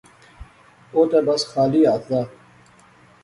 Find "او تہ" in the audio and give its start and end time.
0.93-1.19